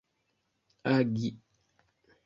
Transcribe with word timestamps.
agi 0.93 1.29